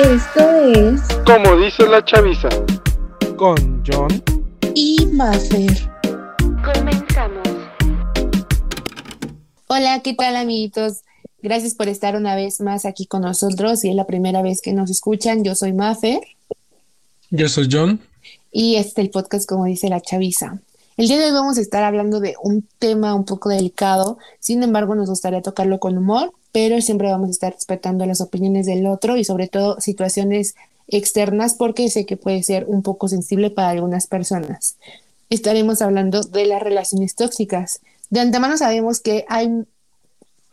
[0.00, 2.48] Esto es Como dice la chaviza.
[3.36, 4.08] Con John
[4.74, 5.90] y Mafer.
[6.64, 7.48] Comenzamos.
[9.66, 11.02] Hola, ¿qué tal amiguitos?
[11.42, 13.84] Gracias por estar una vez más aquí con nosotros.
[13.84, 15.44] Y es la primera vez que nos escuchan.
[15.44, 16.20] Yo soy Mafer
[17.28, 18.00] Yo soy John.
[18.50, 20.62] y este es el podcast como dice la chaviza.
[20.96, 24.62] El día de hoy vamos a estar hablando de un tema un poco delicado, sin
[24.62, 28.86] embargo nos gustaría tocarlo con humor, pero siempre vamos a estar respetando las opiniones del
[28.86, 30.54] otro y sobre todo situaciones
[30.88, 34.76] externas porque sé que puede ser un poco sensible para algunas personas.
[35.28, 37.80] Estaremos hablando de las relaciones tóxicas.
[38.10, 39.64] De antemano sabemos que hay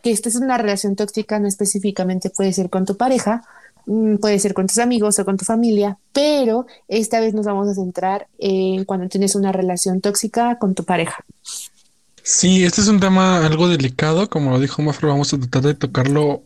[0.03, 3.43] que esta es una relación tóxica, no específicamente puede ser con tu pareja,
[3.87, 7.67] mm, puede ser con tus amigos o con tu familia, pero esta vez nos vamos
[7.67, 11.25] a centrar en cuando tienes una relación tóxica con tu pareja.
[12.29, 15.75] Sí, este es un tema algo delicado, como lo dijo Mafra, vamos a tratar de
[15.75, 16.43] tocarlo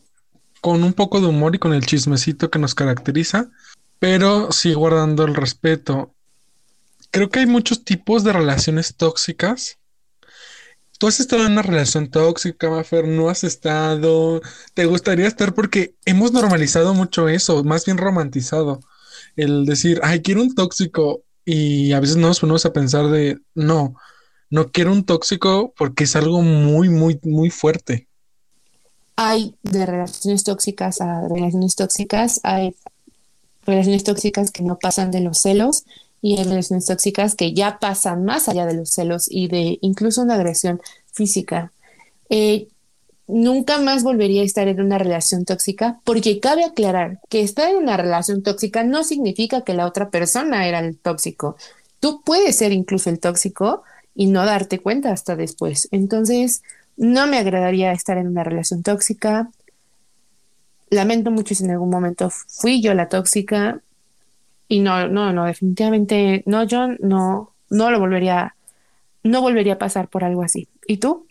[0.60, 3.50] con un poco de humor y con el chismecito que nos caracteriza,
[3.98, 6.14] pero sí guardando el respeto.
[7.10, 9.78] Creo que hay muchos tipos de relaciones tóxicas.
[10.98, 13.08] ¿Tú has estado en una relación tóxica, Mafer?
[13.08, 14.40] ¿No has estado?
[14.74, 15.52] ¿Te gustaría estar?
[15.52, 18.78] Porque hemos normalizado mucho eso, más bien romantizado.
[19.34, 21.24] El decir, ay, quiero un tóxico.
[21.44, 23.96] Y a veces nos ponemos a pensar de, no,
[24.52, 28.06] no quiero un tóxico porque es algo muy, muy, muy fuerte.
[29.16, 32.76] Hay de relaciones tóxicas a relaciones tóxicas, hay
[33.64, 35.84] relaciones tóxicas que no pasan de los celos
[36.20, 40.20] y hay relaciones tóxicas que ya pasan más allá de los celos y de incluso
[40.20, 41.72] una agresión física.
[42.28, 42.68] Eh,
[43.26, 47.76] nunca más volvería a estar en una relación tóxica porque cabe aclarar que estar en
[47.76, 51.56] una relación tóxica no significa que la otra persona era el tóxico.
[52.00, 53.82] Tú puedes ser incluso el tóxico
[54.14, 55.88] y no darte cuenta hasta después.
[55.90, 56.62] Entonces,
[56.96, 59.50] no me agradaría estar en una relación tóxica.
[60.90, 63.80] Lamento mucho si en algún momento fui yo la tóxica
[64.68, 68.54] y no, no, no, definitivamente no, yo no, no lo volvería,
[69.22, 70.68] no volvería a pasar por algo así.
[70.86, 71.26] ¿Y tú?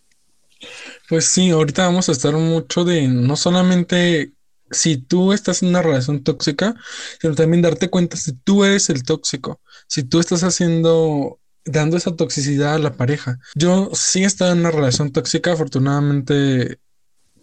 [1.09, 4.31] Pues sí, ahorita vamos a estar mucho de no solamente
[4.72, 6.75] si tú estás en una relación tóxica,
[7.19, 12.16] sino también darte cuenta si tú eres el tóxico, si tú estás haciendo, dando esa
[12.16, 13.39] toxicidad a la pareja.
[13.55, 16.79] Yo sí he estado en una relación tóxica, afortunadamente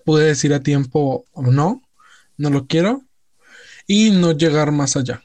[0.04, 1.82] pude decir a tiempo no,
[2.36, 3.02] no lo quiero
[3.86, 5.22] y no llegar más allá.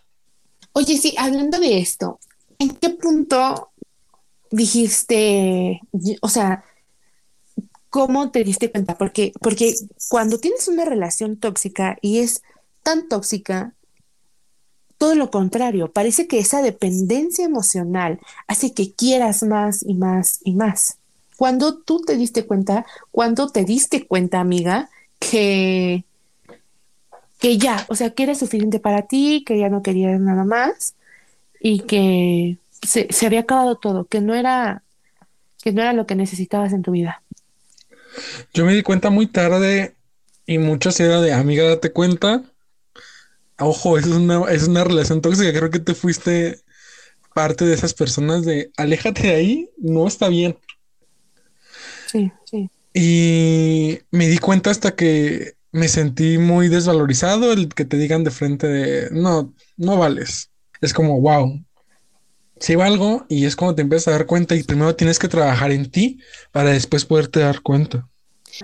[0.74, 2.20] Oye, sí, hablando de esto,
[2.59, 3.72] ¿en qué punto
[4.52, 5.81] dijiste,
[6.22, 6.64] o sea,
[7.90, 8.98] cómo te diste cuenta?
[8.98, 9.75] Porque, porque
[10.10, 12.42] cuando tienes una relación tóxica y es
[12.81, 13.75] tan tóxica,
[15.03, 20.53] todo lo contrario, parece que esa dependencia emocional hace que quieras más y más y
[20.56, 20.96] más.
[21.36, 26.06] Cuando tú te diste cuenta, cuando te diste cuenta, amiga, que
[27.38, 30.96] que ya, o sea, que era suficiente para ti, que ya no querías nada más
[31.59, 34.84] y que se, se, había acabado todo, que no era
[35.62, 37.22] que no era lo que necesitabas en tu vida.
[38.53, 39.96] Yo me di cuenta muy tarde
[40.46, 42.42] y muchos era de amiga, date cuenta.
[43.66, 45.51] Ojo, es una, es una relación tóxica.
[45.57, 46.59] Creo que te fuiste
[47.34, 50.57] parte de esas personas de aléjate de ahí, no está bien.
[52.07, 52.69] Sí, sí.
[52.94, 58.31] Y me di cuenta hasta que me sentí muy desvalorizado el que te digan de
[58.31, 60.51] frente de no, no vales.
[60.80, 61.59] Es como, wow,
[62.59, 65.72] sí valgo y es como te empiezas a dar cuenta y primero tienes que trabajar
[65.72, 66.19] en ti
[66.51, 68.07] para después poderte dar cuenta.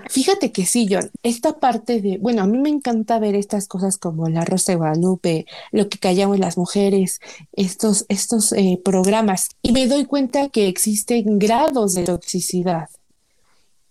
[0.08, 3.98] Fíjate que sí, John, esta parte de, bueno, a mí me encanta ver estas cosas
[3.98, 7.20] como La Rosa de Guadalupe, Lo que callamos las mujeres,
[7.52, 12.88] estos, estos eh, programas, y me doy cuenta que existen grados de toxicidad.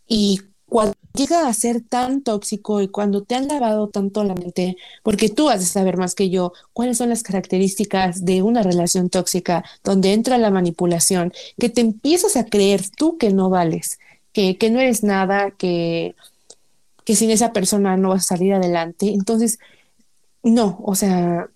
[0.07, 4.77] Y cuando llega a ser tan tóxico y cuando te han lavado tanto la mente,
[5.03, 9.09] porque tú has de saber más que yo cuáles son las características de una relación
[9.09, 13.99] tóxica donde entra la manipulación, que te empiezas a creer tú que no vales,
[14.34, 16.16] que, que no eres nada, que,
[17.06, 19.09] que sin esa persona no vas a salir adelante.
[19.09, 19.59] Entonces,
[20.44, 21.50] no, o sea,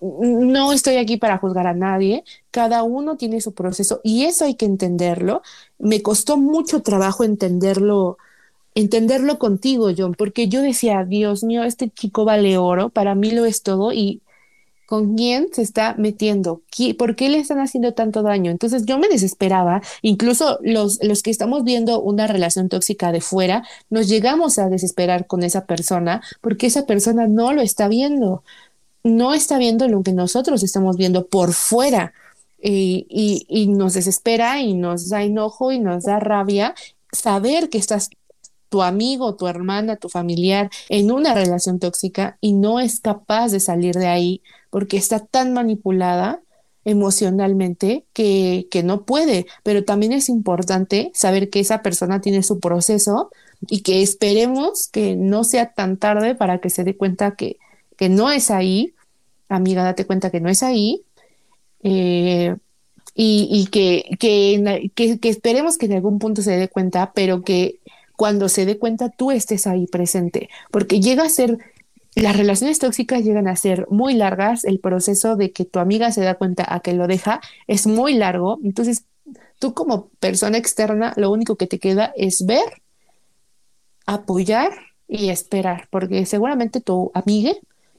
[0.00, 4.54] no estoy aquí para juzgar a nadie, cada uno tiene su proceso y eso hay
[4.54, 5.42] que entenderlo.
[5.78, 8.18] Me costó mucho trabajo entenderlo
[8.74, 13.44] entenderlo contigo, John, porque yo decía, Dios mío, este chico vale oro, para mí lo
[13.44, 14.20] es todo y
[14.94, 16.62] con quién se está metiendo,
[16.96, 18.52] por qué le están haciendo tanto daño.
[18.52, 23.66] Entonces yo me desesperaba, incluso los, los que estamos viendo una relación tóxica de fuera,
[23.90, 28.44] nos llegamos a desesperar con esa persona porque esa persona no lo está viendo,
[29.02, 32.12] no está viendo lo que nosotros estamos viendo por fuera.
[32.62, 36.74] Y, y, y nos desespera y nos da enojo y nos da rabia
[37.12, 38.10] saber que estás
[38.74, 43.60] tu amigo, tu hermana, tu familiar en una relación tóxica y no es capaz de
[43.60, 44.42] salir de ahí
[44.74, 46.40] porque está tan manipulada
[46.84, 52.58] emocionalmente que, que no puede, pero también es importante saber que esa persona tiene su
[52.58, 53.30] proceso
[53.68, 57.56] y que esperemos que no sea tan tarde para que se dé cuenta que,
[57.96, 58.94] que no es ahí,
[59.48, 61.02] amiga, date cuenta que no es ahí,
[61.84, 62.56] eh,
[63.14, 67.78] y, y que, que, esperemos que en algún punto se dé cuenta, pero que
[68.16, 71.58] cuando se dé cuenta tú estés ahí presente, porque llega a ser
[72.16, 76.22] las relaciones tóxicas llegan a ser muy largas, el proceso de que tu amiga se
[76.22, 79.04] da cuenta a que lo deja es muy largo, entonces
[79.58, 82.82] tú como persona externa lo único que te queda es ver,
[84.06, 84.70] apoyar
[85.08, 87.52] y esperar, porque seguramente tu amiga,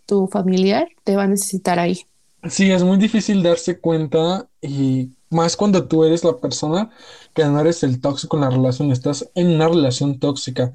[0.05, 2.01] tu familiar te va a necesitar ahí.
[2.49, 6.91] Sí, es muy difícil darse cuenta y más cuando tú eres la persona
[7.33, 10.71] que no eres el tóxico en la relación, estás en una relación tóxica,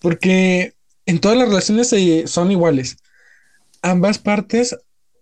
[0.00, 0.74] porque
[1.06, 2.96] en todas las relaciones se- son iguales.
[3.82, 4.76] Ambas partes,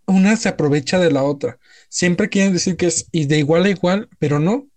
[0.07, 1.59] una se aprovecha de la otra.
[1.89, 4.69] Siempre quieren decir que es de igual a igual, pero no.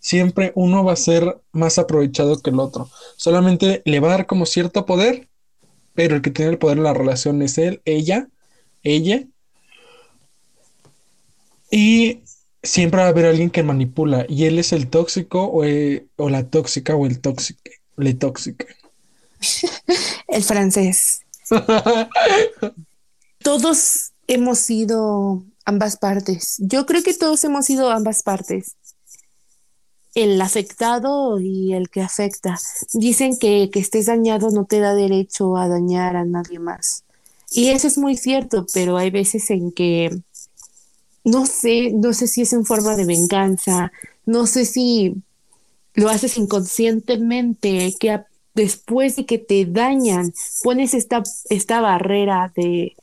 [0.00, 2.90] Siempre uno va a ser más aprovechado que el otro.
[3.16, 5.28] Solamente le va a dar como cierto poder,
[5.94, 8.28] pero el que tiene el poder en la relación es él, ella,
[8.82, 9.24] ella.
[11.70, 12.22] Y
[12.62, 16.28] siempre va a haber alguien que manipula, y él es el tóxico o, eh, o
[16.30, 17.60] la tóxica o el tóxico,
[17.96, 18.66] le tóxica.
[20.28, 21.22] El francés.
[23.42, 26.56] Todos hemos sido ambas partes.
[26.58, 28.76] Yo creo que todos hemos sido ambas partes.
[30.14, 32.58] El afectado y el que afecta.
[32.92, 37.04] Dicen que que estés dañado no te da derecho a dañar a nadie más.
[37.50, 40.10] Y eso es muy cierto, pero hay veces en que
[41.24, 43.92] no sé, no sé si es en forma de venganza,
[44.26, 45.14] no sé si
[45.94, 48.10] lo haces inconscientemente, que
[48.54, 50.32] después de que te dañan,
[50.62, 52.96] pones esta, esta barrera de,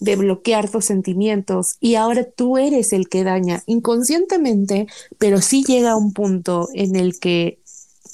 [0.00, 4.86] de bloquear tus sentimientos y ahora tú eres el que daña inconscientemente,
[5.18, 7.60] pero sí llega un punto en el que,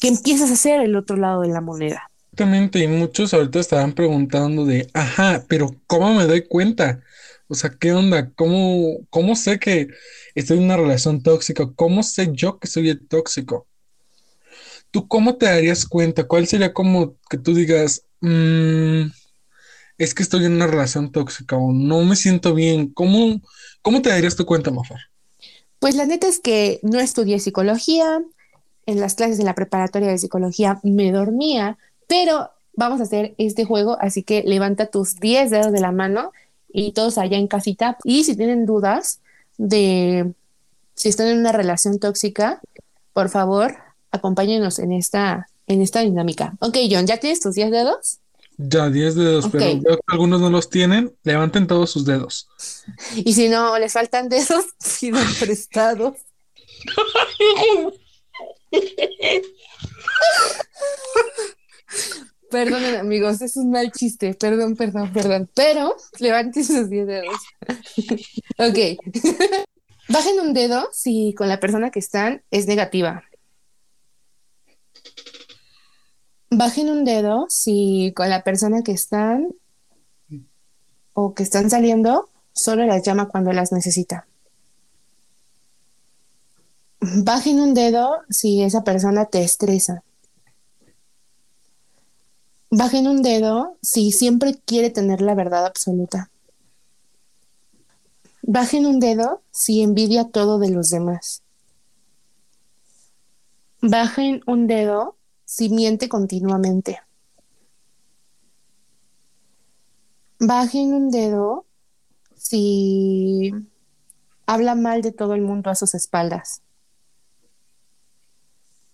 [0.00, 2.10] que empiezas a ser el otro lado de la moneda.
[2.32, 7.00] Exactamente, y muchos ahorita estarán preguntando de, ajá, pero ¿cómo me doy cuenta?
[7.46, 8.32] O sea, ¿qué onda?
[8.34, 9.88] ¿Cómo, cómo sé que
[10.34, 11.70] estoy en una relación tóxica?
[11.76, 13.68] ¿Cómo sé yo que soy el tóxico?
[14.94, 16.22] ¿Tú cómo te darías cuenta?
[16.22, 19.10] ¿Cuál sería como que tú digas, "Mm,
[19.98, 22.92] es que estoy en una relación tóxica o no me siento bien?
[22.94, 23.40] ¿Cómo,
[23.82, 25.00] cómo te darías tu cuenta, Mafar?
[25.80, 28.22] Pues la neta es que no estudié psicología,
[28.86, 31.76] en las clases de la preparatoria de psicología me dormía,
[32.06, 36.30] pero vamos a hacer este juego, así que levanta tus 10 dedos de la mano
[36.72, 37.98] y todos allá en casita.
[38.04, 39.18] Y si tienen dudas
[39.58, 40.34] de
[40.94, 42.60] si están en una relación tóxica,
[43.12, 43.83] por favor,
[44.14, 46.54] acompáñenos en esta, en esta dinámica.
[46.60, 48.18] Ok, John, ¿ya tienes tus 10 dedos?
[48.56, 51.12] Ya, 10 dedos, pero veo que algunos no los tienen.
[51.24, 52.48] Levanten todos sus dedos.
[53.16, 54.64] Y si no les faltan dedos,
[55.00, 56.14] pidan prestados.
[62.50, 64.34] Perdonen, amigos, es un mal chiste.
[64.34, 65.50] Perdón, perdón, perdón.
[65.54, 67.36] Pero levanten sus 10 dedos.
[68.58, 68.78] ok.
[70.08, 73.24] Bajen un dedo si con la persona que están es negativa.
[76.56, 79.56] Bajen un dedo si con la persona que están
[81.12, 84.28] o que están saliendo solo las llama cuando las necesita.
[87.00, 90.04] Bajen un dedo si esa persona te estresa.
[92.70, 96.30] Bajen un dedo si siempre quiere tener la verdad absoluta.
[98.42, 101.42] Bajen un dedo si envidia todo de los demás.
[103.80, 105.16] Bajen un dedo
[105.54, 107.00] si miente continuamente.
[110.40, 111.64] Bajen un dedo
[112.34, 113.52] si
[114.46, 116.62] habla mal de todo el mundo a sus espaldas.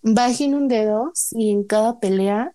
[0.02, 2.54] Bajen un dedo si en cada pelea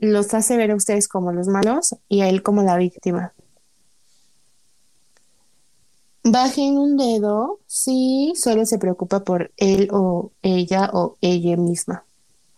[0.00, 3.32] los hace ver a ustedes como los malos y a él como la víctima.
[6.24, 12.04] Bajen un dedo si solo se preocupa por él o ella o ella misma.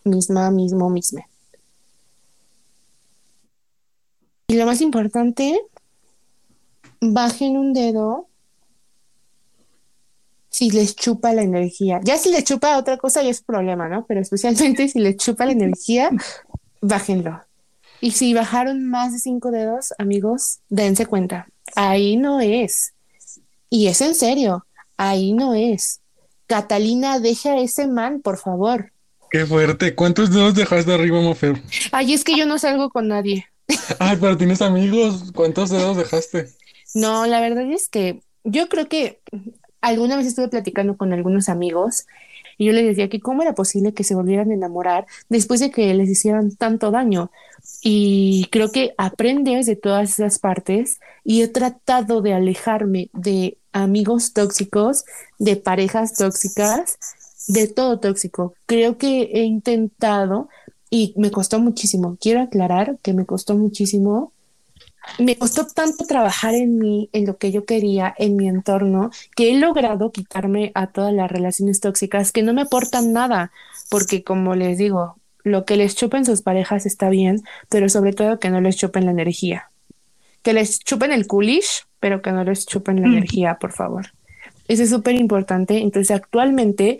[0.03, 1.25] Misma, mismo, misma.
[4.47, 5.59] Y lo más importante,
[7.01, 8.27] bajen un dedo
[10.53, 11.99] si les chupa la energía.
[12.03, 14.05] Ya si les chupa otra cosa ya es problema, ¿no?
[14.05, 16.11] Pero especialmente si les chupa la energía,
[16.81, 17.41] bájenlo.
[18.01, 21.47] Y si bajaron más de cinco dedos, amigos, dense cuenta.
[21.75, 22.93] Ahí no es.
[23.71, 24.67] Y es en serio,
[24.97, 26.01] ahí no es.
[26.45, 28.92] Catalina, deja ese man, por favor.
[29.33, 29.95] Qué fuerte.
[29.95, 31.59] ¿Cuántos dedos dejaste arriba, Mofer?
[31.91, 33.47] Ay, es que yo no salgo con nadie.
[33.97, 35.31] Ay, pero tienes amigos.
[35.33, 36.49] ¿Cuántos dedos dejaste?
[36.93, 39.21] No, la verdad es que yo creo que
[39.81, 42.05] alguna vez estuve platicando con algunos amigos
[42.59, 45.71] y yo les decía que cómo era posible que se volvieran a enamorar después de
[45.71, 47.31] que les hicieran tanto daño.
[47.81, 54.33] Y creo que aprendes de todas esas partes y he tratado de alejarme de amigos
[54.33, 55.05] tóxicos,
[55.39, 56.99] de parejas tóxicas,
[57.47, 58.53] de todo tóxico.
[58.65, 60.49] Creo que he intentado
[60.89, 62.17] y me costó muchísimo.
[62.19, 64.31] Quiero aclarar que me costó muchísimo.
[65.19, 69.51] Me costó tanto trabajar en mí, en lo que yo quería, en mi entorno, que
[69.51, 73.51] he logrado quitarme a todas las relaciones tóxicas que no me aportan nada,
[73.89, 78.39] porque como les digo, lo que les chupen sus parejas está bien, pero sobre todo
[78.39, 79.69] que no les chupen la energía.
[80.41, 84.07] Que les chupen el coolish, pero que no les chupen la energía, por favor.
[84.67, 85.79] Eso es súper importante.
[85.79, 86.99] Entonces, actualmente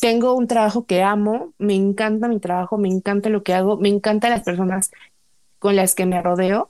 [0.00, 3.88] tengo un trabajo que amo, me encanta mi trabajo, me encanta lo que hago, me
[3.88, 4.90] encantan las personas
[5.58, 6.68] con las que me rodeo.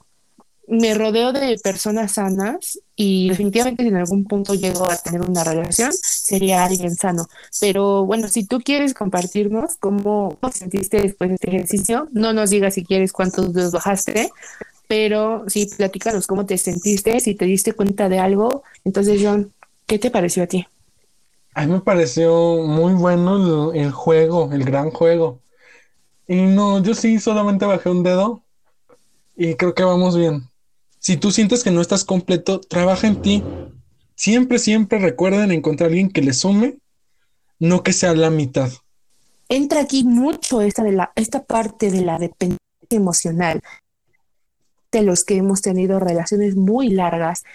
[0.69, 5.45] Me rodeo de personas sanas y definitivamente si en algún punto llego a tener una
[5.45, 7.27] relación, sería alguien sano.
[7.61, 12.49] Pero bueno, si tú quieres compartirnos cómo te sentiste después de este ejercicio, no nos
[12.49, 14.29] digas si quieres cuántos dedos bajaste,
[14.87, 18.63] pero sí, platícanos cómo te sentiste, si te diste cuenta de algo.
[18.83, 19.53] Entonces, John,
[19.85, 20.67] ¿qué te pareció a ti?
[21.57, 25.41] A mí me pareció muy bueno el, el juego, el gran juego.
[26.27, 28.43] Y no, yo sí solamente bajé un dedo
[29.35, 30.51] y creo que vamos bien.
[30.99, 33.43] Si tú sientes que no estás completo, trabaja en ti.
[34.13, 36.77] Siempre, siempre recuerden encontrar a alguien que le sume,
[37.57, 38.69] no que sea la mitad.
[39.49, 42.59] Entra aquí mucho esta, de la, esta parte de la dependencia
[42.91, 43.63] emocional
[44.91, 47.45] de los que hemos tenido relaciones muy largas.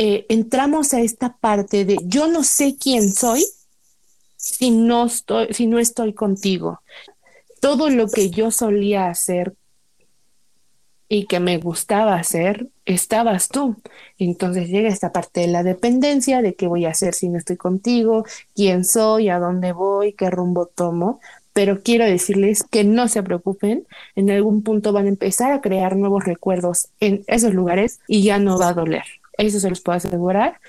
[0.00, 3.44] Eh, entramos a esta parte de yo no sé quién soy
[4.36, 6.82] si no estoy, si no estoy contigo.
[7.60, 9.54] Todo lo que yo solía hacer
[11.08, 13.74] y que me gustaba hacer, estabas tú.
[14.18, 17.56] Entonces llega esta parte de la dependencia, de qué voy a hacer si no estoy
[17.56, 18.24] contigo,
[18.54, 21.18] quién soy, a dónde voy, qué rumbo tomo.
[21.52, 25.96] Pero quiero decirles que no se preocupen, en algún punto van a empezar a crear
[25.96, 29.02] nuevos recuerdos en esos lugares y ya no va a doler.
[29.38, 30.60] Eso se los puedo asegurar.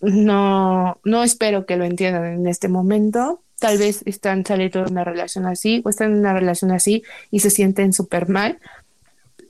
[0.00, 3.42] No, no espero que lo entiendan en este momento.
[3.58, 7.40] Tal vez están saliendo de una relación así o están en una relación así y
[7.40, 8.60] se sienten súper mal,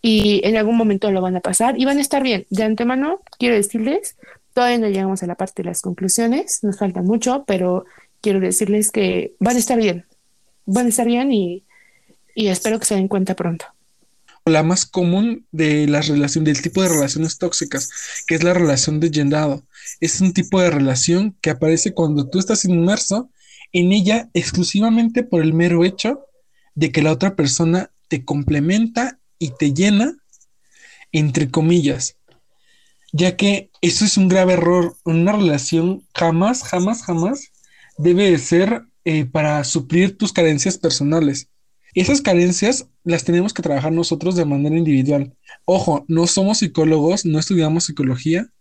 [0.08, 2.46] y en algún momento lo van a pasar y van a estar bien.
[2.48, 4.16] De antemano, quiero decirles,
[4.54, 7.86] todavía no llegamos a la parte de las conclusiones, nos falta mucho, pero
[8.20, 10.04] quiero decirles que van a estar bien,
[10.64, 11.64] van a estar bien y,
[12.36, 13.66] y espero que se den cuenta pronto.
[14.46, 17.90] La más común de las relaciones, del tipo de relaciones tóxicas,
[18.26, 19.64] que es la relación de llenado.
[20.00, 23.28] Es un tipo de relación que aparece cuando tú estás inmerso
[23.72, 26.26] en ella exclusivamente por el mero hecho
[26.76, 30.16] de que la otra persona te complementa y te llena,
[31.10, 32.16] entre comillas,
[33.12, 34.96] ya que eso es un grave error.
[35.04, 37.50] Una relación jamás, jamás, jamás
[37.98, 41.48] debe de ser eh, para suplir tus carencias personales.
[41.96, 45.34] Esas carencias las tenemos que trabajar nosotros de manera individual.
[45.64, 48.52] Ojo, no somos psicólogos, no estudiamos psicología,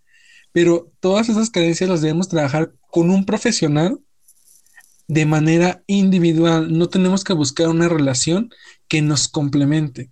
[0.54, 4.00] pero todas esas carencias las debemos trabajar con un profesional
[5.10, 6.78] de manera individual.
[6.78, 8.52] No tenemos que buscar una relación
[8.88, 10.12] que nos complemente.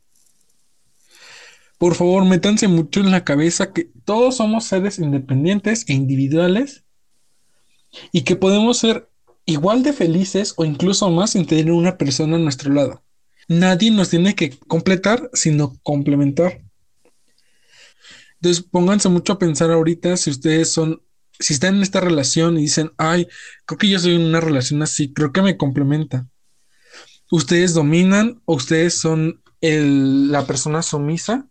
[1.78, 6.84] Por favor, métanse mucho en la cabeza que todos somos seres independientes e individuales
[8.12, 9.10] y que podemos ser
[9.46, 13.02] igual de felices o incluso más sin tener una persona a nuestro lado.
[13.48, 16.62] Nadie nos tiene que completar, sino complementar.
[18.36, 21.02] Entonces, pónganse mucho a pensar ahorita si ustedes son,
[21.40, 23.28] si están en esta relación y dicen, ay,
[23.66, 26.28] creo que yo soy en una relación así, creo que me complementa.
[27.32, 31.48] Ustedes dominan o ustedes son la persona sumisa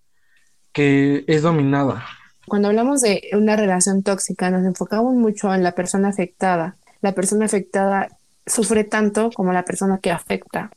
[0.72, 2.04] que es dominada.
[2.46, 6.76] Cuando hablamos de una relación tóxica, nos enfocamos mucho en la persona afectada.
[7.00, 8.08] La persona afectada
[8.46, 10.70] sufre tanto como la persona que afecta.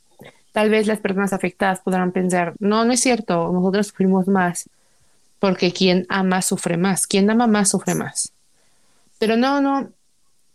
[0.56, 4.70] Tal vez las personas afectadas podrán pensar, no, no es cierto, nosotros sufrimos más,
[5.38, 8.32] porque quien ama sufre más, quien ama más sufre más.
[9.18, 9.90] Pero no, no,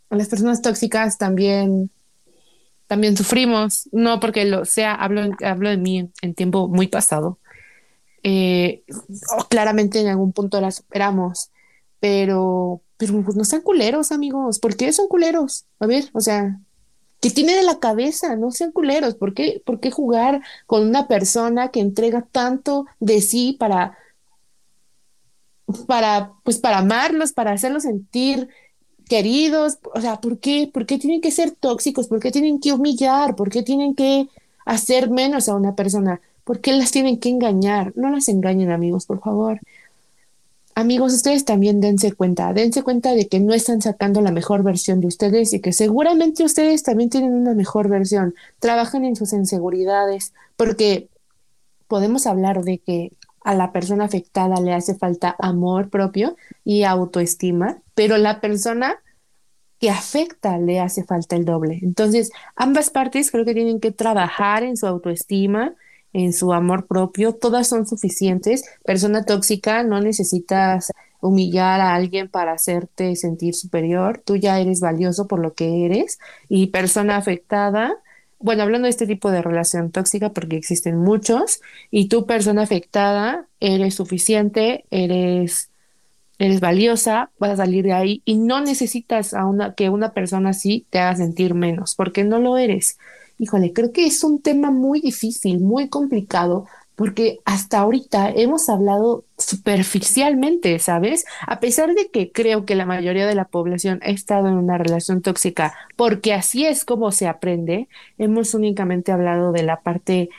[0.10, 1.92] las personas tóxicas también,
[2.88, 7.38] también sufrimos, no porque lo sea, hablo, hablo de mí en tiempo muy pasado,
[8.24, 8.82] eh,
[9.50, 11.52] claramente en algún punto la superamos,
[12.00, 14.58] pero, pero pues no sean culeros, amigos.
[14.58, 15.66] ¿Por qué son culeros?
[15.80, 16.60] A ver, o sea,
[17.22, 18.36] ¿qué tienen en la cabeza?
[18.36, 19.16] No sean culeros.
[19.16, 23.98] ¿Por qué, ¿Por qué jugar con una persona que entrega tanto de sí para,
[25.88, 28.50] para, pues para amarlos, para hacerlos sentir
[29.08, 29.80] queridos?
[29.96, 30.70] O sea, ¿por qué?
[30.74, 32.08] ¿Por qué tienen que ser tóxicos?
[32.10, 33.36] ¿Por qué tienen que humillar?
[33.36, 34.28] ¿Por qué tienen que
[34.66, 36.22] hacer menos a una persona.
[36.44, 37.94] ¿Por qué las tienen que engañar?
[37.96, 39.60] No las engañen, amigos, por favor.
[40.76, 45.02] Amigos, ustedes también dense cuenta, dense cuenta de que no están sacando la mejor versión
[45.02, 48.36] de ustedes y que seguramente ustedes también tienen una mejor versión.
[48.60, 51.10] Trabajan en sus inseguridades, porque
[51.88, 53.12] podemos hablar de que
[53.44, 58.98] a la persona afectada le hace falta amor propio y autoestima, pero la persona
[59.80, 61.80] que afecta le hace falta el doble.
[61.82, 65.74] Entonces, ambas partes creo que tienen que trabajar en su autoestima,
[66.14, 68.64] en su amor propio, todas son suficientes.
[68.84, 70.92] Persona tóxica, no necesitas
[71.22, 76.20] humillar a alguien para hacerte sentir superior, tú ya eres valioso por lo que eres.
[76.50, 77.96] Y persona afectada,
[78.40, 83.48] bueno, hablando de este tipo de relación tóxica, porque existen muchos, y tú persona afectada,
[83.60, 85.72] eres suficiente, eres
[86.42, 90.50] eres valiosa, vas a salir de ahí y no necesitas a una, que una persona
[90.50, 92.98] así te haga sentir menos, porque no lo eres.
[93.42, 99.26] Híjole, creo que es un tema muy difícil, muy complicado, porque hasta ahorita hemos hablado
[99.36, 101.26] superficialmente, ¿sabes?
[101.48, 104.78] A pesar de que creo que la mayoría de la población ha estado en una
[104.78, 107.88] relación tóxica, porque así es como se aprende,
[108.20, 110.30] hemos únicamente hablado de la parte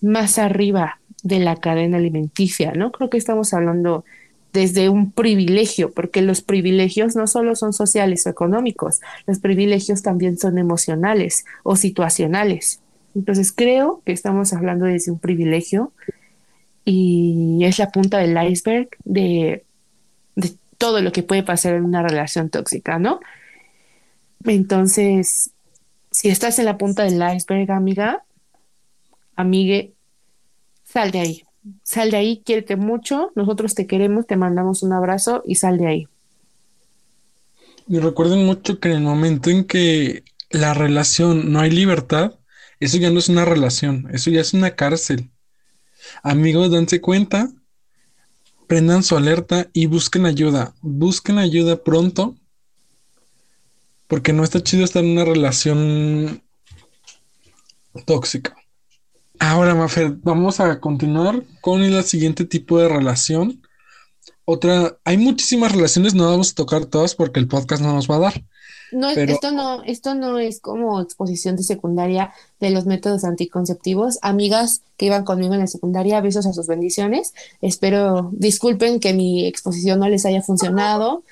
[0.00, 2.90] más arriba de la cadena alimenticia, ¿no?
[2.90, 4.04] Creo que estamos hablando
[4.52, 10.38] desde un privilegio, porque los privilegios no solo son sociales o económicos, los privilegios también
[10.38, 12.80] son emocionales o situacionales.
[13.14, 15.92] Entonces creo que estamos hablando desde un privilegio
[16.84, 19.64] y es la punta del iceberg de,
[20.78, 23.18] todo lo que puede pasar en una relación tóxica, ¿no?
[24.44, 25.50] Entonces,
[26.12, 28.22] si estás en la punta del iceberg, amiga,
[29.34, 29.92] amigue,
[30.84, 31.47] sal de ahí
[31.82, 35.86] sal de ahí, quiérete mucho, nosotros te queremos, te mandamos un abrazo y sal de
[35.86, 36.08] ahí.
[37.88, 42.34] Y recuerden mucho que en el momento en que la relación no hay libertad,
[42.80, 45.30] eso ya no es una relación, eso ya es una cárcel.
[46.22, 47.50] Amigos, dense cuenta,
[48.66, 50.74] prendan su alerta y busquen ayuda.
[50.82, 52.36] Busquen ayuda pronto,
[54.06, 56.42] porque no está chido estar en una relación
[58.04, 58.57] tóxica.
[59.38, 63.62] Ahora, Mafer, vamos a continuar con el siguiente tipo de relación.
[64.44, 68.16] Otra, hay muchísimas relaciones, no vamos a tocar todas porque el podcast no nos va
[68.16, 68.44] a dar.
[68.90, 74.18] No, esto no, esto no es como exposición de secundaria de los métodos anticonceptivos.
[74.22, 77.34] Amigas que iban conmigo en la secundaria, besos a sus bendiciones.
[77.60, 81.22] Espero, disculpen que mi exposición no les haya funcionado.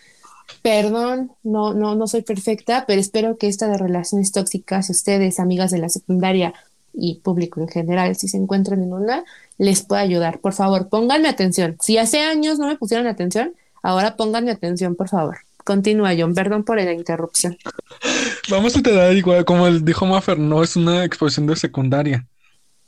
[0.63, 5.71] Perdón, no, no, no soy perfecta, pero espero que esta de relaciones tóxicas, ustedes, amigas
[5.71, 6.55] de la secundaria,
[6.97, 9.25] y público en general, si se encuentran en una,
[9.59, 10.41] les puede ayudar.
[10.41, 11.77] Por favor, pónganme atención.
[11.81, 15.39] Si hace años no me pusieron atención, ahora pónganme atención, por favor.
[15.65, 16.33] Continúa, John.
[16.33, 17.59] Perdón por la interrupción.
[18.51, 22.27] Vamos a tener igual, como dijo Maffer, no es una exposición de secundaria,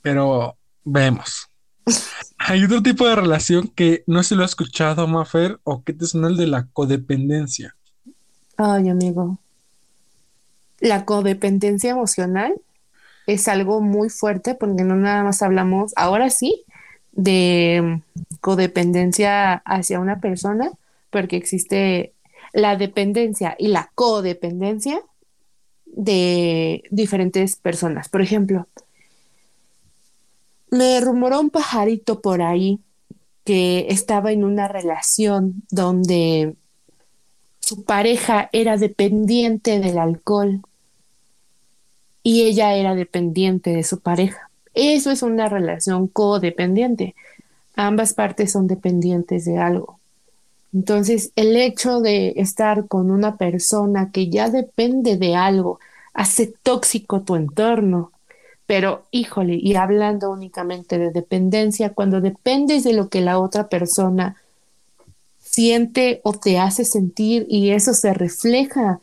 [0.00, 1.48] pero vemos.
[2.38, 6.06] Hay otro tipo de relación que no se lo ha escuchado, Maffer, o que te
[6.06, 7.74] suena el de la codependencia.
[8.56, 9.38] Ay, amigo.
[10.80, 12.54] La codependencia emocional
[13.28, 16.64] es algo muy fuerte porque no nada más hablamos, ahora sí,
[17.12, 18.00] de
[18.40, 20.72] codependencia hacia una persona,
[21.10, 22.14] porque existe
[22.54, 25.02] la dependencia y la codependencia
[25.84, 28.08] de diferentes personas.
[28.08, 28.66] Por ejemplo,
[30.70, 32.80] me rumoró un pajarito por ahí
[33.44, 36.56] que estaba en una relación donde
[37.60, 40.62] su pareja era dependiente del alcohol
[42.28, 44.50] y ella era dependiente de su pareja.
[44.74, 47.14] Eso es una relación codependiente.
[47.74, 49.98] Ambas partes son dependientes de algo.
[50.74, 55.80] Entonces, el hecho de estar con una persona que ya depende de algo
[56.12, 58.12] hace tóxico tu entorno.
[58.66, 64.36] Pero, híjole, y hablando únicamente de dependencia, cuando dependes de lo que la otra persona
[65.40, 69.00] siente o te hace sentir y eso se refleja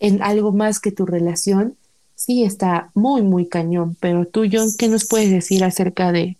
[0.00, 1.76] en algo más que tu relación,
[2.24, 3.96] sí está muy, muy cañón.
[4.00, 6.36] Pero tú, John, ¿qué nos puedes decir acerca de...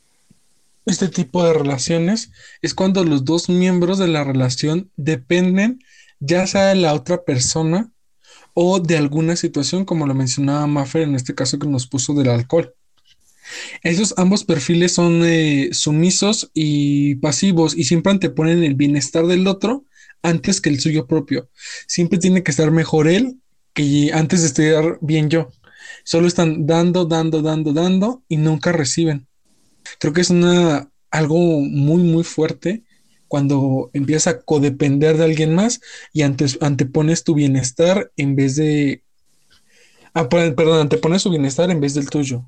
[0.87, 5.81] Este tipo de relaciones es cuando los dos miembros de la relación dependen
[6.19, 7.91] ya sea de la otra persona
[8.55, 12.31] o de alguna situación, como lo mencionaba Maffer en este caso que nos puso del
[12.31, 12.75] alcohol.
[13.83, 19.85] Esos ambos perfiles son eh, sumisos y pasivos y siempre anteponen el bienestar del otro
[20.23, 21.49] antes que el suyo propio.
[21.87, 23.37] Siempre tiene que estar mejor él
[23.75, 25.51] que antes de estar bien yo.
[26.05, 29.27] Solo están dando, dando, dando, dando y nunca reciben.
[29.99, 32.83] Creo que es una, algo muy, muy fuerte
[33.29, 35.81] cuando empiezas a codepender de alguien más
[36.13, 39.03] y antes, antepones tu bienestar en vez de...
[40.13, 42.45] Ah, perdón, antepones su bienestar en vez del tuyo.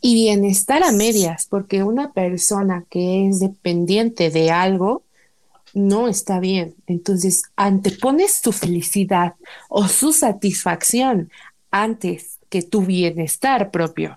[0.00, 5.02] Y bienestar a medias, porque una persona que es dependiente de algo
[5.74, 6.76] no está bien.
[6.86, 9.34] Entonces, antepones tu felicidad
[9.68, 11.30] o su satisfacción
[11.74, 14.16] antes que tu bienestar propio.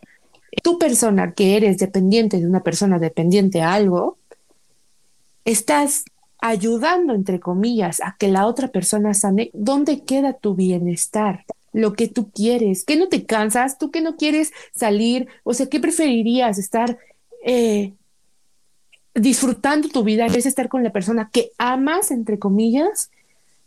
[0.62, 4.20] Tu persona que eres dependiente de una persona dependiente a algo,
[5.44, 6.06] estás
[6.40, 9.50] ayudando, entre comillas, a que la otra persona sane.
[9.54, 11.46] ¿Dónde queda tu bienestar?
[11.74, 12.84] Lo que tú quieres.
[12.86, 13.80] ¿Qué no te cansas?
[13.80, 15.28] ¿Tú que no quieres salir?
[15.44, 16.60] O sea, ¿qué preferirías?
[16.60, 17.00] ¿Estar
[17.44, 17.94] eh,
[19.16, 23.10] disfrutando tu vida en vez de estar con la persona que amas, entre comillas?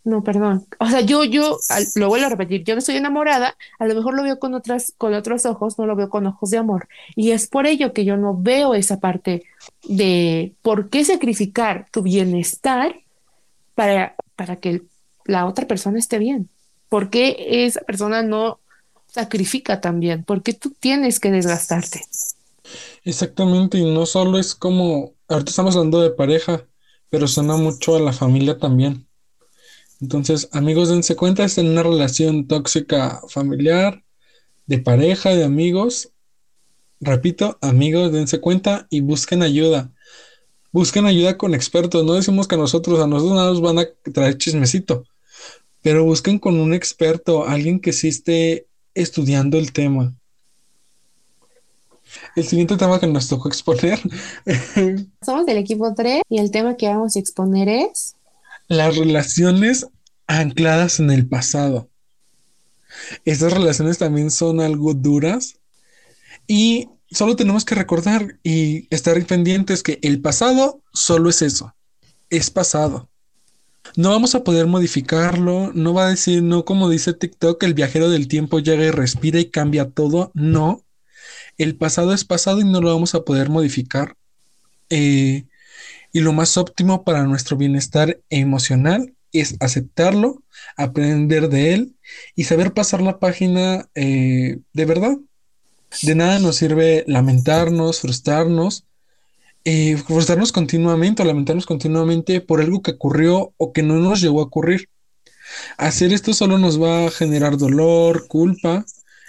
[0.03, 0.67] No, perdón.
[0.79, 1.59] O sea, yo, yo,
[1.95, 4.95] lo vuelvo a repetir, yo no estoy enamorada, a lo mejor lo veo con otras,
[4.97, 6.89] con otros ojos, no lo veo con ojos de amor.
[7.17, 9.45] Y es por ello que yo no veo esa parte
[9.85, 12.97] de por qué sacrificar tu bienestar
[13.75, 14.83] para, para que
[15.25, 16.49] la otra persona esté bien.
[16.89, 18.59] ¿Por qué esa persona no
[19.07, 20.25] sacrifica también?
[20.25, 22.01] ¿Por qué tú tienes que desgastarte?
[23.05, 26.65] Exactamente, y no solo es como, ahorita estamos hablando de pareja,
[27.09, 29.07] pero suena mucho a la familia también.
[30.01, 34.03] Entonces, amigos, dense cuenta, es en una relación tóxica familiar,
[34.67, 36.13] de pareja, de amigos.
[37.01, 39.93] Repito, amigos, dense cuenta y busquen ayuda.
[40.73, 42.05] Busquen ayuda con expertos.
[42.05, 45.05] No decimos que a nosotros, a nosotros nada nos van a traer chismecito,
[45.83, 50.15] pero busquen con un experto, alguien que sí esté estudiando el tema.
[52.37, 53.99] El siguiente tema que nos tocó exponer.
[55.25, 58.17] Somos del equipo 3 y el tema que vamos a exponer es
[58.71, 59.89] las relaciones
[60.29, 61.91] ancladas en el pasado.
[63.25, 65.57] Estas relaciones también son algo duras
[66.47, 71.75] y solo tenemos que recordar y estar pendientes que el pasado solo es eso,
[72.31, 73.11] es pasado.
[73.97, 78.09] No vamos a poder modificarlo, no va a decir, no como dice TikTok, el viajero
[78.09, 80.85] del tiempo llega y respira y cambia todo, no.
[81.59, 84.17] El pasado es pasado y no lo vamos a poder modificar.
[84.91, 85.47] Eh,
[86.13, 90.43] y lo más óptimo para nuestro bienestar emocional es aceptarlo,
[90.77, 91.97] aprender de él
[92.35, 95.17] y saber pasar la página eh, de verdad.
[96.03, 98.85] De nada nos sirve lamentarnos, frustrarnos,
[99.65, 104.41] eh, frustrarnos continuamente o lamentarnos continuamente por algo que ocurrió o que no nos llegó
[104.41, 104.89] a ocurrir.
[105.77, 108.85] Hacer esto solo nos va a generar dolor, culpa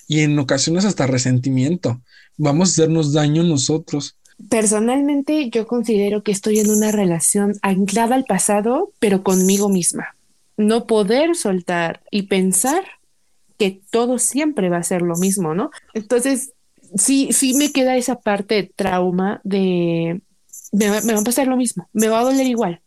[0.08, 2.02] y en ocasiones hasta resentimiento.
[2.38, 4.17] Vamos a hacernos daño nosotros.
[4.49, 10.15] Personalmente yo considero que estoy en una relación anclada al pasado, pero conmigo misma.
[10.58, 12.84] No poder soltar y pensar
[13.58, 15.71] que todo siempre va a ser lo mismo, ¿no?
[15.93, 16.54] Entonces,
[16.95, 20.21] sí, sí me queda esa parte de trauma de
[20.71, 22.82] me va, me va a pasar lo mismo, me va a doler igual.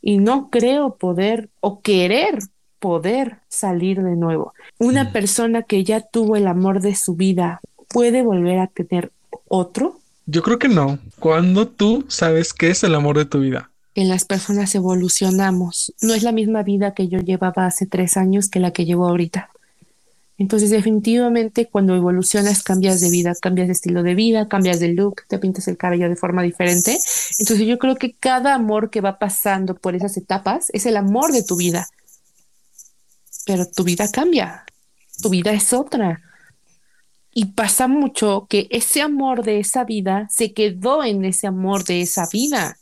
[0.00, 2.38] Y no creo poder o querer
[2.78, 4.54] poder salir de nuevo.
[4.78, 9.12] Una persona que ya tuvo el amor de su vida puede volver a tener
[9.48, 9.98] otro.
[10.30, 10.98] Yo creo que no.
[11.18, 13.70] Cuando tú sabes qué es el amor de tu vida.
[13.94, 15.94] En las personas evolucionamos.
[16.02, 19.08] No es la misma vida que yo llevaba hace tres años que la que llevo
[19.08, 19.48] ahorita.
[20.36, 25.22] Entonces, definitivamente, cuando evolucionas, cambias de vida, cambias de estilo de vida, cambias de look,
[25.28, 26.98] te pintas el cabello de forma diferente.
[27.38, 31.32] Entonces, yo creo que cada amor que va pasando por esas etapas es el amor
[31.32, 31.88] de tu vida.
[33.46, 34.66] Pero tu vida cambia,
[35.22, 36.20] tu vida es otra.
[37.40, 42.00] Y pasa mucho que ese amor de esa vida se quedó en ese amor de
[42.00, 42.78] esa vida.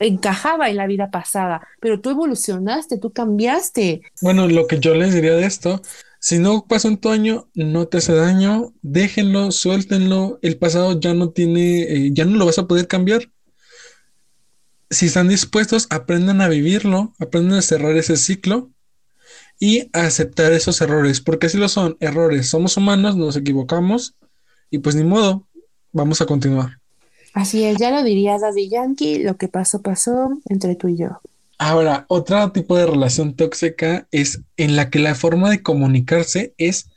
[0.00, 4.02] Encajaba en la vida pasada, pero tú evolucionaste, tú cambiaste.
[4.20, 5.80] Bueno, lo que yo les diría de esto,
[6.18, 10.40] si no pasa un tu año, no te hace daño, déjenlo, suéltenlo.
[10.42, 13.30] El pasado ya no tiene, eh, ya no lo vas a poder cambiar.
[14.90, 18.73] Si están dispuestos, aprendan a vivirlo, aprendan a cerrar ese ciclo
[19.64, 22.50] y aceptar esos errores, porque así lo son, errores.
[22.50, 24.14] Somos humanos, nos equivocamos
[24.68, 25.46] y pues ni modo,
[25.90, 26.80] vamos a continuar.
[27.32, 31.18] Así es, ya lo diría Daddy Yankee, lo que pasó, pasó entre tú y yo.
[31.56, 36.90] Ahora, otro tipo de relación tóxica es en la que la forma de comunicarse es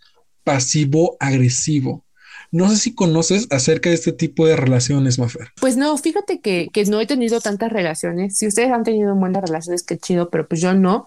[0.43, 2.03] pasivo-agresivo.
[2.51, 5.51] No sé si conoces acerca de este tipo de relaciones, Mafer.
[5.61, 8.37] Pues no, fíjate que, que no he tenido tantas relaciones.
[8.37, 11.05] Si ustedes han tenido buenas relaciones, qué chido, pero pues yo no.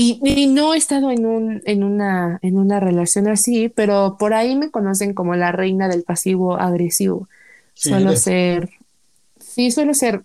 [0.00, 4.32] Y, y, no he estado en, un, en, una, en una relación así, pero por
[4.32, 7.28] ahí me conocen como la reina del pasivo agresivo.
[7.74, 8.22] Sí, suelo eres.
[8.22, 8.70] ser,
[9.40, 10.22] sí, suelo ser,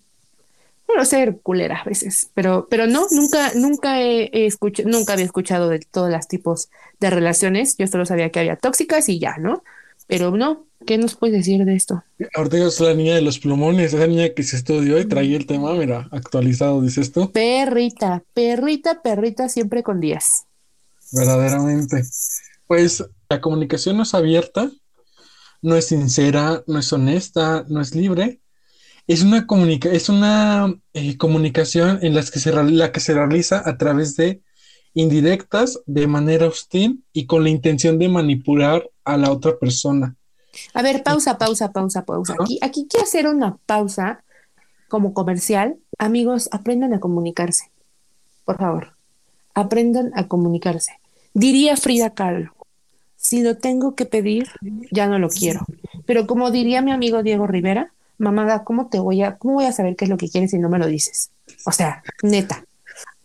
[0.86, 5.26] suelo ser culera a veces, pero, pero no, nunca, nunca he, he escuchado, nunca había
[5.26, 7.76] escuchado de todos los tipos de relaciones.
[7.76, 9.64] Yo solo sabía que había tóxicas y ya, ¿no?
[10.08, 12.04] Pero no, ¿qué nos puedes decir de esto?
[12.52, 15.46] Yo soy la niña de los plumones, esa niña que se estudió y traía el
[15.46, 17.32] tema, mira, actualizado, dices tú.
[17.32, 20.46] Perrita, perrita, perrita, siempre con 10.
[21.14, 22.04] Verdaderamente.
[22.68, 24.70] Pues la comunicación no es abierta.
[25.62, 28.42] no es sincera, no es honesta, no es libre.
[29.08, 33.62] Es una, comunica es una eh, comunicación en las que se la que se realiza
[33.66, 34.42] a través de
[34.94, 40.16] indirectas, de manera hostil y con la intención de manipular a la otra persona.
[40.74, 42.36] A ver, pausa, pausa, pausa, pausa.
[42.40, 44.24] Aquí, aquí quiero hacer una pausa
[44.88, 45.78] como comercial.
[45.98, 47.72] Amigos, aprendan a comunicarse.
[48.46, 48.94] Por favor,
[49.54, 51.00] aprendan a comunicarse.
[51.34, 52.54] Diría Frida Kahlo,
[53.16, 54.50] si lo tengo que pedir,
[54.92, 55.66] ya no lo quiero.
[56.06, 59.72] Pero como diría mi amigo Diego Rivera, mamá, ¿cómo te voy a, cómo voy a
[59.72, 61.32] saber qué es lo que quieres si no me lo dices?
[61.66, 62.66] O sea, neta.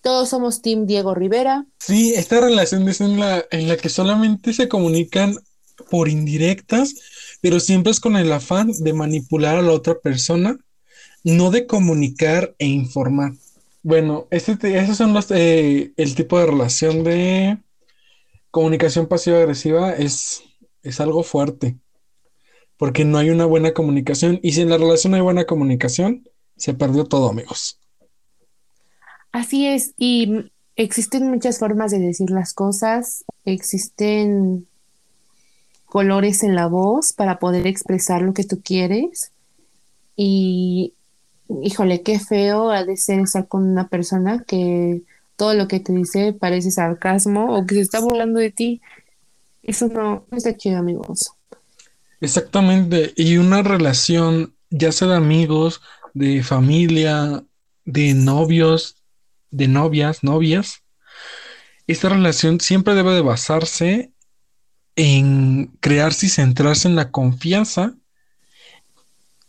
[0.02, 1.66] Todos somos Team Diego Rivera.
[1.78, 5.36] Sí, esta relación es en la, en la que solamente se comunican
[5.90, 6.94] por indirectas,
[7.40, 10.58] pero siempre es con el afán de manipular a la otra persona,
[11.24, 13.32] no de comunicar e informar.
[13.82, 17.58] Bueno, este, esos son los, eh, el tipo de relación de
[18.50, 20.42] comunicación pasiva-agresiva es,
[20.82, 21.76] es algo fuerte,
[22.76, 26.74] porque no hay una buena comunicación y si en la relación hay buena comunicación, se
[26.74, 27.77] perdió todo, amigos.
[29.32, 34.66] Así es, y existen muchas formas de decir las cosas, existen
[35.86, 39.32] colores en la voz para poder expresar lo que tú quieres
[40.16, 40.92] y
[41.62, 45.02] híjole, qué feo ha de ser estar con una persona que
[45.36, 48.80] todo lo que te dice parece sarcasmo o que se está burlando de ti.
[49.62, 51.30] Eso no, no está chido, amigos.
[52.20, 55.80] Exactamente, y una relación, ya sea de amigos,
[56.14, 57.44] de familia,
[57.84, 58.96] de novios,
[59.50, 60.82] de novias, novias,
[61.86, 64.12] esta relación siempre debe de basarse
[64.96, 67.94] en crearse y centrarse en la confianza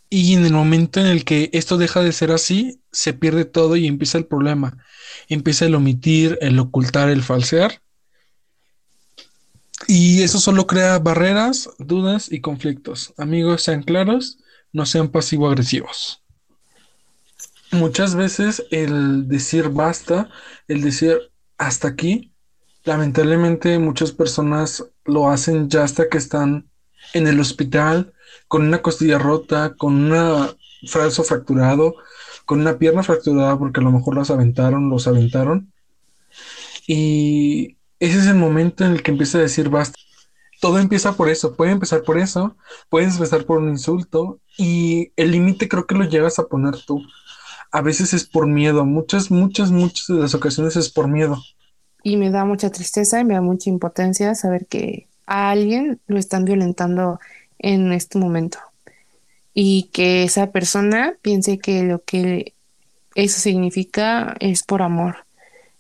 [0.09, 3.75] y en el momento en el que esto deja de ser así, se pierde todo
[3.75, 4.77] y empieza el problema.
[5.27, 7.81] Empieza el omitir, el ocultar, el falsear.
[9.87, 13.13] Y eso solo crea barreras, dudas y conflictos.
[13.17, 14.39] Amigos, sean claros,
[14.73, 16.23] no sean pasivo-agresivos.
[17.71, 20.29] Muchas veces el decir basta,
[20.67, 22.33] el decir hasta aquí,
[22.83, 26.67] lamentablemente muchas personas lo hacen ya hasta que están
[27.13, 28.13] en el hospital
[28.47, 30.49] con una costilla rota, con un
[30.91, 31.95] brazo fracturado,
[32.45, 35.71] con una pierna fracturada porque a lo mejor las aventaron, los aventaron.
[36.87, 39.99] Y ese es el momento en el que empieza a decir basta.
[40.59, 42.57] Todo empieza por eso, puede empezar por eso,
[42.89, 47.01] puedes empezar por un insulto y el límite creo que lo llegas a poner tú.
[47.71, 51.41] A veces es por miedo, muchas, muchas, muchas de las ocasiones es por miedo.
[52.03, 56.17] Y me da mucha tristeza y me da mucha impotencia saber que a alguien lo
[56.17, 57.19] están violentando
[57.59, 58.59] en este momento
[59.53, 62.53] y que esa persona piense que lo que
[63.15, 65.25] eso significa es por amor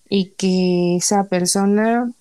[0.09, 2.11] y que esa persona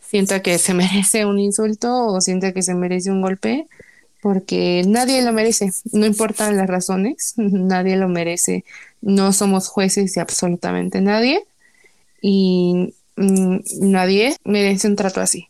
[0.00, 3.66] sienta que se merece un insulto o sienta que se merece un golpe
[4.26, 8.64] porque nadie lo merece, no importan las razones, nadie lo merece,
[9.00, 11.44] no somos jueces de absolutamente nadie
[12.20, 15.48] y mm, nadie merece un trato así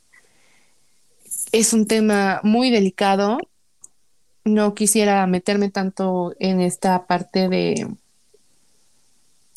[1.53, 3.39] es un tema muy delicado.
[4.45, 7.89] No quisiera meterme tanto en esta parte de,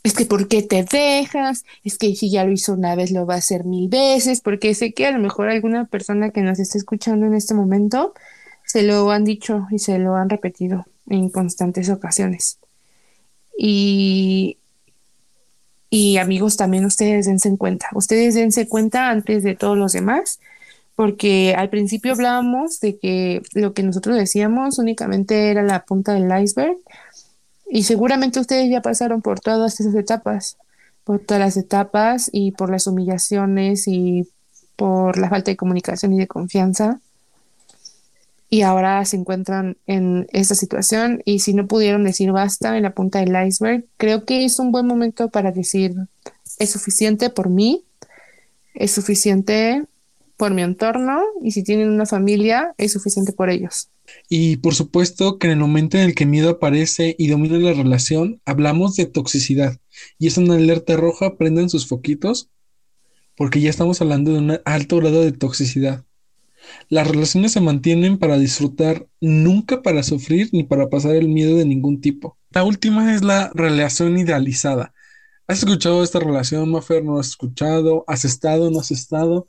[0.04, 1.66] es que ¿por qué te dejas?
[1.84, 4.74] Es que si ya lo hizo una vez, lo va a hacer mil veces, porque
[4.76, 8.14] sé que a lo mejor alguna persona que nos está escuchando en este momento
[8.70, 12.60] se lo han dicho y se lo han repetido en constantes ocasiones.
[13.58, 14.60] Y,
[15.90, 20.40] y amigos, también ustedes dense cuenta, ustedes dense cuenta antes de todos los demás
[20.96, 26.30] porque al principio hablábamos de que lo que nosotros decíamos únicamente era la punta del
[26.40, 26.78] iceberg
[27.72, 30.58] y seguramente ustedes ya pasaron por todas esas etapas,
[31.04, 34.30] por todas las etapas y por las humillaciones y
[34.76, 37.00] por la falta de comunicación y de confianza
[38.50, 42.94] y ahora se encuentran en esta situación y si no pudieron decir basta en la
[42.94, 45.94] punta del iceberg, creo que es un buen momento para decir
[46.58, 47.86] es suficiente por mí,
[48.74, 49.84] es suficiente
[50.36, 53.90] por mi entorno y si tienen una familia es suficiente por ellos.
[54.28, 57.74] Y por supuesto que en el momento en el que miedo aparece y domina la
[57.74, 59.80] relación, hablamos de toxicidad.
[60.18, 62.50] Y es una alerta roja, prendan sus foquitos,
[63.36, 66.06] porque ya estamos hablando de un alto grado de toxicidad.
[66.90, 71.66] Las relaciones se mantienen para disfrutar, nunca para sufrir ni para pasar el miedo de
[71.66, 72.38] ningún tipo.
[72.52, 74.94] La última es la relación idealizada.
[75.48, 77.04] ¿Has escuchado esta relación, Mafer?
[77.04, 78.04] ¿No has escuchado?
[78.08, 78.70] ¿Has estado?
[78.70, 79.48] ¿No has estado?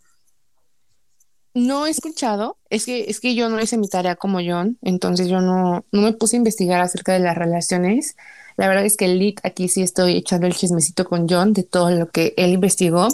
[1.52, 5.28] No he escuchado, es que, es que yo no hice mi tarea como John, entonces
[5.28, 8.16] yo no, no me puse a investigar acerca de las relaciones.
[8.56, 11.64] La verdad es que el lead aquí sí estoy echando el chismecito con John de
[11.64, 13.09] todo lo que él investigó.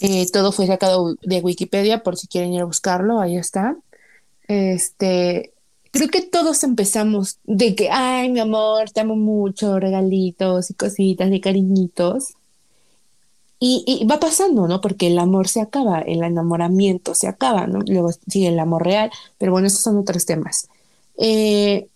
[0.00, 3.76] Eh, todo fue sacado de Wikipedia por si quieren ir a buscarlo, ahí está.
[4.46, 5.52] Este,
[5.90, 11.30] creo que todos empezamos de que, ay, mi amor, te amo mucho, regalitos y cositas
[11.30, 12.34] de cariñitos.
[13.60, 14.80] Y, y va pasando, ¿no?
[14.80, 17.80] Porque el amor se acaba, el enamoramiento se acaba, ¿no?
[17.80, 20.68] Luego sigue el amor real, pero bueno, esos son otros temas.
[21.16, 21.88] Eh,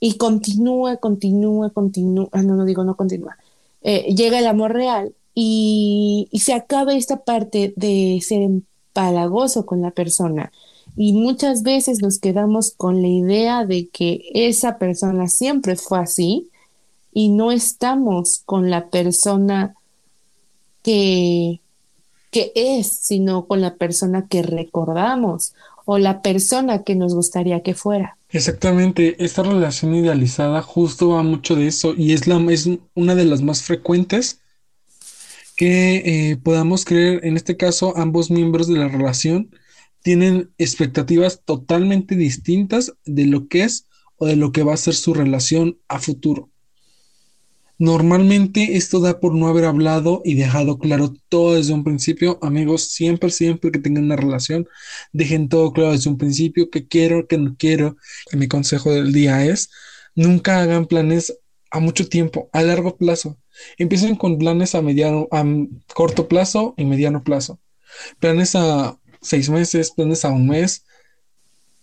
[0.00, 3.38] y continúa, continúa, continúa, ah, no, no digo, no continúa.
[3.80, 9.90] Eh, llega el amor real y, se acaba esta parte de ser empalagoso con la
[9.90, 10.52] persona.
[10.96, 16.50] Y muchas veces nos quedamos con la idea de que esa persona siempre fue así
[17.14, 19.74] y no estamos con la persona
[20.82, 21.60] que,
[22.30, 25.54] que es, sino con la persona que recordamos
[25.86, 28.18] o la persona que nos gustaría que fuera.
[28.30, 33.24] Exactamente, esta relación idealizada justo va mucho de eso y es, la, es una de
[33.24, 34.41] las más frecuentes
[35.56, 39.50] que eh, podamos creer, en este caso, ambos miembros de la relación
[40.02, 43.86] tienen expectativas totalmente distintas de lo que es
[44.16, 46.50] o de lo que va a ser su relación a futuro.
[47.78, 52.38] Normalmente esto da por no haber hablado y dejado claro todo desde un principio.
[52.40, 54.68] Amigos, siempre, siempre que tengan una relación,
[55.12, 57.96] dejen todo claro desde un principio, que quiero, que no quiero.
[58.32, 59.70] mi consejo del día es,
[60.14, 61.36] nunca hagan planes
[61.72, 63.36] a mucho tiempo, a largo plazo.
[63.78, 65.44] Empiecen con planes a mediano, a
[65.94, 67.58] corto plazo y mediano plazo.
[68.18, 70.84] Planes a seis meses, planes a un mes,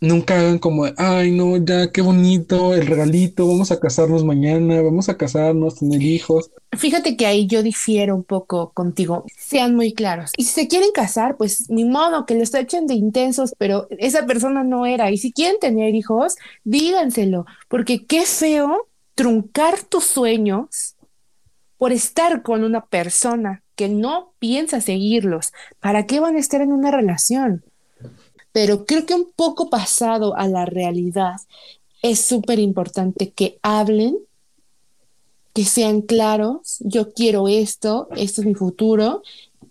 [0.02, 5.10] nunca hagan como, ay, no, ya, qué bonito, el regalito, vamos a casarnos mañana, vamos
[5.10, 6.52] a casarnos, tener hijos.
[6.78, 9.26] Fíjate que ahí yo difiero un poco contigo.
[9.38, 10.32] Sean muy claros.
[10.38, 14.26] Y si se quieren casar, pues ni modo que lo echen de intensos, pero esa
[14.26, 15.12] persona no era.
[15.12, 20.96] Y si quieren tener hijos, díganselo, porque qué feo truncar tus sueños
[21.80, 25.54] por estar con una persona que no piensa seguirlos.
[25.80, 27.64] ¿Para qué van a estar en una relación?
[28.52, 31.36] pero creo que un poco pasado a la realidad
[32.02, 34.18] es súper importante que hablen,
[35.54, 39.22] que sean claros, yo quiero esto, esto es mi futuro,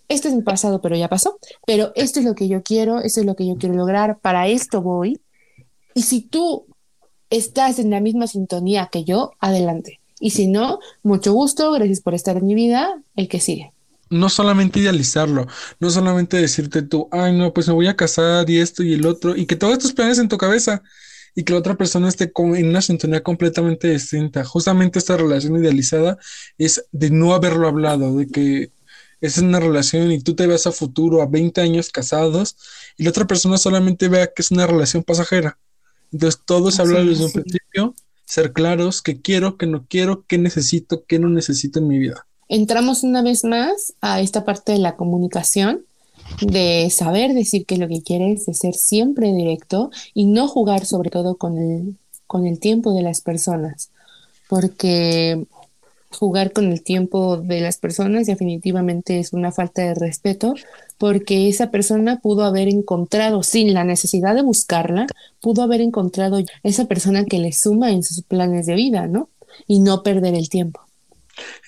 [0.09, 3.21] esto es mi pasado, pero ya pasó, pero esto es lo que yo quiero, esto
[3.21, 5.21] es lo que yo quiero lograr, para esto voy.
[5.95, 6.67] Y si tú
[7.31, 9.98] estás en la misma sintonía que yo, adelante.
[10.21, 13.73] Y si no, mucho gusto, gracias por estar en mi vida, el que sigue
[14.11, 15.47] no solamente idealizarlo,
[15.81, 19.07] no solamente decirte tú, ay, no, pues me voy a casar y esto y el
[19.07, 20.83] otro, y que todos tus planes en tu cabeza
[21.35, 24.45] y que la otra persona esté con, en una sintonía completamente distinta.
[24.45, 26.19] Justamente esta relación idealizada
[26.57, 28.73] es de no haberlo hablado, de que
[29.21, 32.57] es una relación y tú te vas a futuro, a 20 años casados,
[32.97, 35.59] y la otra persona solamente vea que es una relación pasajera.
[36.11, 37.95] Entonces, todos hablan desde un principio,
[38.29, 42.27] ser claros, que quiero, que no quiero, qué necesito, qué no necesito en mi vida.
[42.49, 45.85] Entramos una vez más a esta parte de la comunicación,
[46.43, 50.85] de saber decir qué es lo que quieres, de ser siempre directo y no jugar
[50.85, 53.91] sobre todo con el, con el tiempo de las personas,
[54.47, 55.47] porque
[56.11, 60.55] jugar con el tiempo de las personas definitivamente es una falta de respeto,
[60.97, 65.07] porque esa persona pudo haber encontrado, sin la necesidad de buscarla,
[65.41, 69.29] pudo haber encontrado esa persona que le suma en sus planes de vida, ¿no?
[69.67, 70.81] Y no perder el tiempo.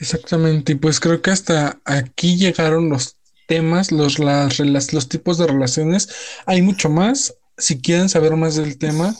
[0.00, 5.46] Exactamente, y pues creo que hasta aquí llegaron los temas, los, las, los tipos de
[5.46, 6.09] relaciones.
[6.46, 7.35] Hay mucho más.
[7.59, 9.14] Si quieren saber más del tema,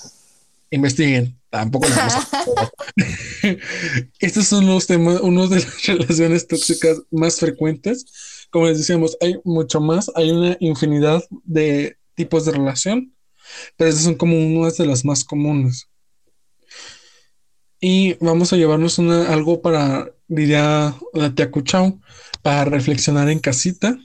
[0.70, 1.38] investiguen.
[1.50, 1.88] Tampoco
[4.20, 8.06] Estos son los temas, uno de las relaciones tóxicas más frecuentes.
[8.50, 10.11] Como les decíamos, hay mucho más.
[10.14, 13.14] Hay una infinidad de tipos de relación,
[13.76, 15.88] pero estos son como uno de los más comunes.
[17.80, 21.98] Y vamos a llevarnos una, algo para diría la tía Cuchao,
[22.42, 23.98] para reflexionar en casita.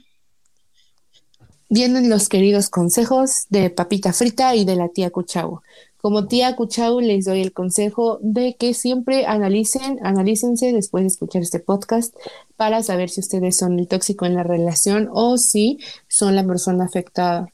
[1.68, 5.62] Vienen los queridos consejos de Papita Frita y de la tía Cuchao.
[6.06, 11.42] Como tía Cuchao les doy el consejo de que siempre analicen, analícense después de escuchar
[11.42, 12.14] este podcast
[12.56, 16.84] para saber si ustedes son el tóxico en la relación o si son la persona
[16.84, 17.48] afectada.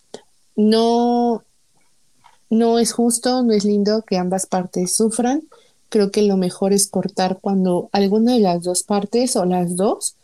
[0.55, 1.45] No,
[2.51, 5.45] no es justo, no es lindo que ambas partes sufran
[5.89, 10.17] creo que lo mejor es cortar cuando alguna de las dos partes o las dos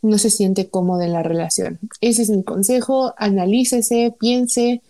[0.00, 1.80] no se siente cómoda en la relación.
[2.00, 4.80] Ese es mi consejo, analícese, piense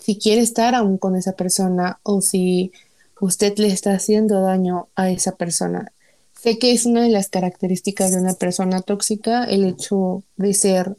[0.00, 2.72] si quiere estar aún con esa persona o si
[3.20, 5.92] usted le está haciendo daño a esa persona.
[6.40, 10.96] Sé que es una de las características de una persona tóxica el hecho de ser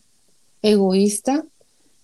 [0.62, 1.45] egoísta,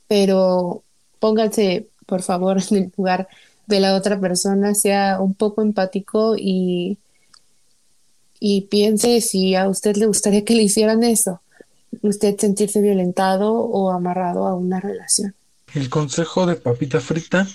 [0.08, 0.84] pero
[1.20, 3.28] pónganse por favor en el lugar
[3.68, 6.98] de la otra persona, sea un poco empático y,
[8.40, 11.42] y piense si a usted le gustaría que le hicieran eso,
[12.02, 15.36] usted sentirse violentado o amarrado a una relación.
[15.74, 17.48] El consejo de papita frita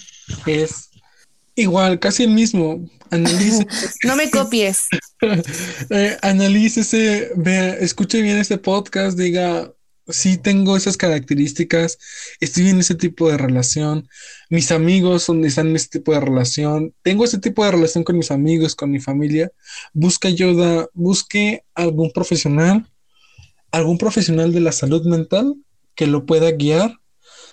[0.46, 0.90] es
[1.54, 2.88] igual, casi el mismo.
[3.10, 3.66] Analice,
[4.04, 4.86] No me copies.
[5.90, 9.72] eh, analícese, vea, escuche bien este podcast, diga,
[10.08, 11.98] sí tengo esas características,
[12.40, 14.08] estoy en ese tipo de relación,
[14.50, 18.16] mis amigos son, están en ese tipo de relación, tengo ese tipo de relación con
[18.16, 19.50] mis amigos, con mi familia,
[19.92, 22.90] busque ayuda, busque algún profesional,
[23.70, 25.54] algún profesional de la salud mental
[25.94, 26.98] que lo pueda guiar.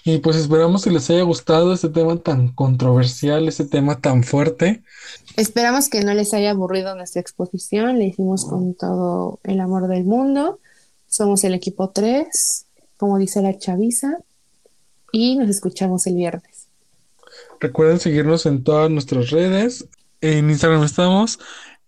[0.03, 4.83] Y pues esperamos que les haya gustado este tema tan controversial, este tema tan fuerte.
[5.35, 7.99] Esperamos que no les haya aburrido nuestra exposición.
[7.99, 10.59] Le hicimos con todo el amor del mundo.
[11.07, 12.65] Somos el equipo 3,
[12.97, 14.17] como dice la chaviza.
[15.11, 16.67] Y nos escuchamos el viernes.
[17.59, 19.87] Recuerden seguirnos en todas nuestras redes.
[20.21, 21.39] En Instagram estamos,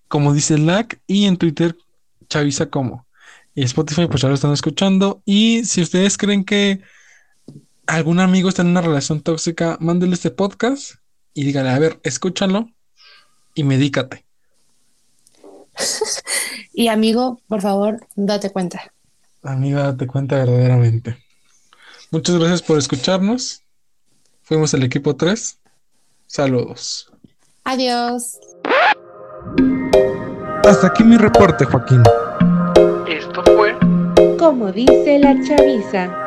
[0.08, 1.78] como dice LAC, y en Twitter,
[2.30, 3.06] Chavisa como.
[3.54, 5.22] Y Spotify, pues ya lo están escuchando.
[5.26, 6.82] Y si ustedes creen que
[7.92, 10.96] algún amigo está en una relación tóxica, mándele este podcast
[11.34, 12.70] y dígale, a ver, escúchalo
[13.54, 14.26] y medícate.
[16.74, 18.94] Y amigo, por favor, date cuenta.
[19.44, 21.18] Amiga, date cuenta verdaderamente.
[22.12, 23.62] Muchas gracias por escucharnos.
[24.42, 25.60] Fuimos el equipo 3.
[26.28, 27.12] Saludos.
[27.66, 28.40] Adiós.
[30.64, 32.02] Hasta aquí mi reporte, Joaquín.
[33.10, 33.78] Esto fue
[34.38, 36.26] Como dice la chaviza.